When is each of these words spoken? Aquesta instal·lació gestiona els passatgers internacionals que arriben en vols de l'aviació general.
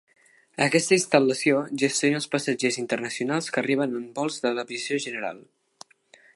Aquesta 0.65 0.95
instal·lació 0.99 1.59
gestiona 1.83 2.19
els 2.21 2.27
passatgers 2.37 2.79
internacionals 2.85 3.53
que 3.53 3.63
arriben 3.65 3.95
en 4.03 4.11
vols 4.19 4.43
de 4.47 4.57
l'aviació 4.57 5.01
general. 5.09 5.47